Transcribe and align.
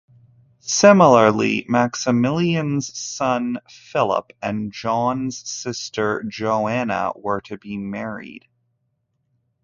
Similarly, 0.65 1.63
Maximilian's 1.69 2.97
son 2.97 3.59
Philip 3.69 4.33
and 4.41 4.71
John's 4.73 5.37
sister 5.47 6.23
Joanna 6.27 7.11
were 7.15 7.41
to 7.41 7.59
be 7.59 7.77
married. 7.77 8.47